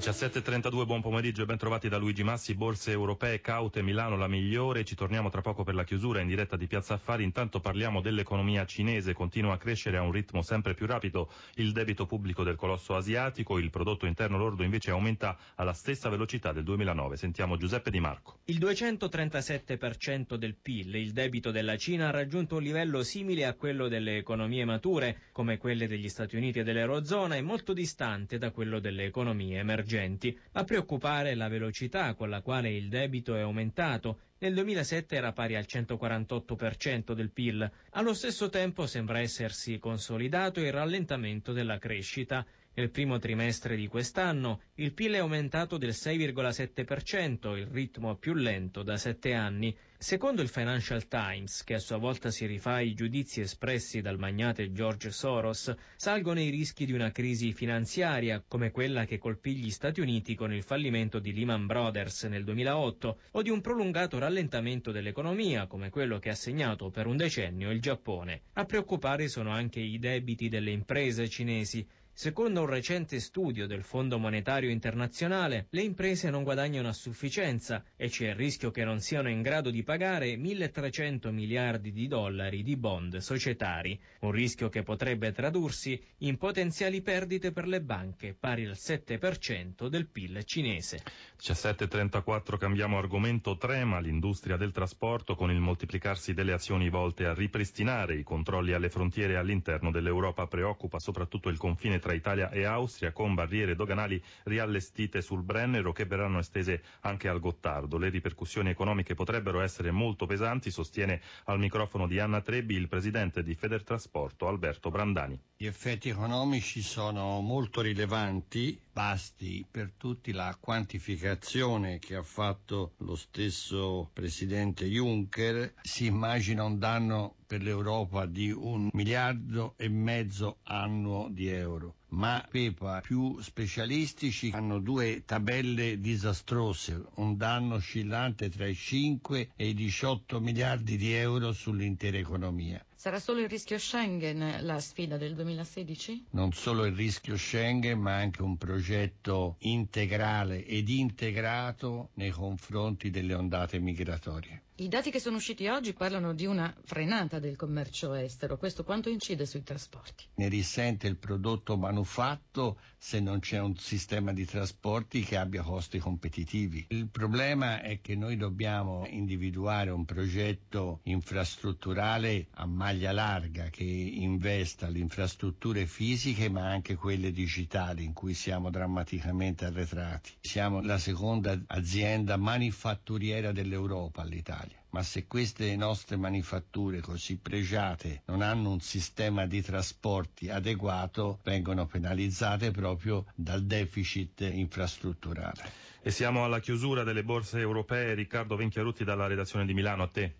[0.00, 4.82] 17.32, buon pomeriggio e ben trovati da Luigi Massi, borse europee, caute, Milano la migliore,
[4.82, 8.64] ci torniamo tra poco per la chiusura in diretta di Piazza Affari, intanto parliamo dell'economia
[8.64, 12.96] cinese, continua a crescere a un ritmo sempre più rapido il debito pubblico del colosso
[12.96, 18.00] asiatico, il prodotto interno lordo invece aumenta alla stessa velocità del 2009, sentiamo Giuseppe Di
[18.00, 18.38] Marco.
[18.46, 23.86] Il 237% del PIL, il debito della Cina ha raggiunto un livello simile a quello
[23.86, 28.78] delle economie mature, come quelle degli Stati Uniti e dell'Eurozona, e molto distante da quello
[28.78, 30.38] delle economie emergenti emergenti.
[30.52, 34.20] A preoccupare la velocità con la quale il debito è aumentato.
[34.38, 37.70] Nel 2007 era pari al 148% del PIL.
[37.90, 42.46] Allo stesso tempo sembra essersi consolidato il rallentamento della crescita.
[42.80, 48.82] Nel primo trimestre di quest'anno il PIL è aumentato del 6,7%, il ritmo più lento
[48.82, 49.76] da sette anni.
[49.98, 54.72] Secondo il Financial Times, che a sua volta si rifà ai giudizi espressi dal magnate
[54.72, 60.00] George Soros, salgono i rischi di una crisi finanziaria come quella che colpì gli Stati
[60.00, 65.66] Uniti con il fallimento di Lehman Brothers nel 2008 o di un prolungato rallentamento dell'economia
[65.66, 68.44] come quello che ha segnato per un decennio il Giappone.
[68.54, 71.86] A preoccupare sono anche i debiti delle imprese cinesi
[72.20, 78.10] Secondo un recente studio del Fondo Monetario Internazionale, le imprese non guadagnano a sufficienza e
[78.10, 82.76] c'è il rischio che non siano in grado di pagare 1.300 miliardi di dollari di
[82.76, 88.76] bond societari, un rischio che potrebbe tradursi in potenziali perdite per le banche, pari al
[88.76, 91.02] 7% del PIL cinese.
[91.40, 98.16] 17.34 cambiamo argomento, trema l'industria del trasporto con il moltiplicarsi delle azioni volte a ripristinare
[98.16, 103.12] i controlli alle frontiere all'interno dell'Europa, preoccupa soprattutto il confine tra tra Italia e Austria
[103.12, 107.98] con barriere doganali riallestite sul Brennero che verranno estese anche al Gottardo.
[107.98, 113.42] Le ripercussioni economiche potrebbero essere molto pesanti, sostiene al microfono di Anna Trebbi il presidente
[113.44, 115.38] di Federtrasporto Alberto Brandani.
[115.56, 123.14] Gli effetti economici sono molto rilevanti, basti per tutti la quantificazione che ha fatto lo
[123.14, 125.74] stesso presidente Juncker.
[125.82, 132.44] Si immagina un danno per l'Europa di un miliardo e mezzo annuo di euro ma
[132.48, 139.74] Pepa più specialistici hanno due tabelle disastrose, un danno oscillante tra i 5 e i
[139.74, 142.84] 18 miliardi di euro sull'intera economia.
[143.00, 146.26] Sarà solo il rischio Schengen la sfida del 2016?
[146.32, 153.32] Non solo il rischio Schengen, ma anche un progetto integrale ed integrato nei confronti delle
[153.32, 154.64] ondate migratorie.
[154.80, 158.56] I dati che sono usciti oggi parlano di una frenata del commercio estero.
[158.56, 160.24] Questo quanto incide sui trasporti?
[160.36, 165.98] Ne risente il prodotto manufatto se non c'è un sistema di trasporti che abbia costi
[165.98, 166.86] competitivi.
[166.88, 174.88] Il problema è che noi dobbiamo individuare un progetto infrastrutturale a maglia larga che investa
[174.88, 180.32] le infrastrutture fisiche ma anche quelle digitali in cui siamo drammaticamente arretrati.
[180.40, 188.42] Siamo la seconda azienda manifatturiera dell'Europa all'Italia ma se queste nostre manifatture così pregiate non
[188.42, 195.88] hanno un sistema di trasporti adeguato, vengono penalizzate proprio dal deficit infrastrutturale.
[196.02, 198.14] E siamo alla chiusura delle borse europee.
[198.14, 200.34] Riccardo Venchiarutti dalla redazione di Milano, a te.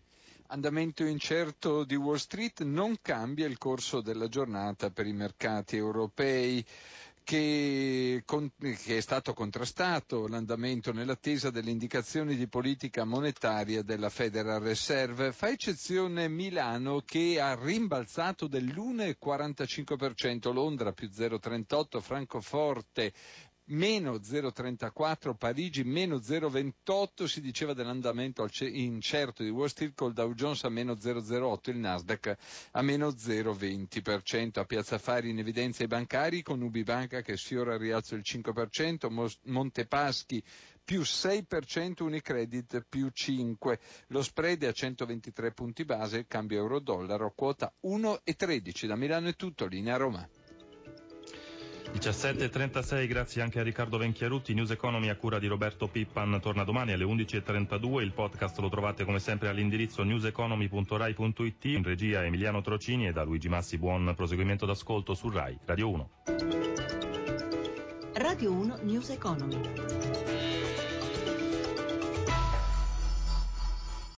[0.52, 6.64] Andamento incerto di Wall Street non cambia il corso della giornata per i mercati europei
[7.30, 14.60] che, con, che, è stato contrastato l'andamento nell'attesa delle indicazioni di politica monetaria della Federal
[14.60, 15.30] Reserve.
[15.30, 23.12] Fa eccezione Milano che ha rimbalzato dell'1,45%, Londra più 0,38%, Francoforte
[23.70, 30.64] meno 0,34, Parigi meno 0,28, si diceva dell'andamento incerto di Wall Street col Dow Jones
[30.64, 32.36] a meno 0,08, il Nasdaq
[32.72, 34.58] a meno 0,20%.
[34.58, 39.36] A Piazza Fari in evidenza i bancari con Ubibanca che sfiora il rialzo del 5%,
[39.44, 40.42] Montepaschi
[40.82, 43.78] più 6%, Unicredit più 5%.
[44.08, 48.86] Lo spread è a 123 punti base, cambio euro-dollaro, quota 1,13.
[48.86, 50.28] Da Milano è tutto, linea Roma.
[52.00, 54.54] 17.36, grazie anche a Riccardo Venchiarutti.
[54.54, 58.00] News Economy a cura di Roberto Pippan torna domani alle 11.32.
[58.00, 61.64] Il podcast lo trovate come sempre all'indirizzo newseconomy.rai.it.
[61.66, 66.10] In regia Emiliano Trocini e da Luigi Massi buon proseguimento d'ascolto su Rai Radio 1.
[68.14, 69.60] Radio 1 News Economy.